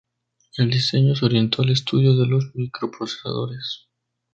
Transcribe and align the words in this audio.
El 0.57 0.71
diseño 0.71 1.13
se 1.13 1.25
orientó 1.25 1.61
al 1.61 1.69
estudio 1.69 2.15
de 2.15 2.25
los 2.25 2.55
microprocesadores. 2.55 3.87